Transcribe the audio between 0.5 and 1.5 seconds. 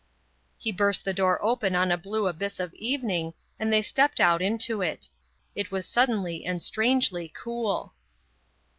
He burst the door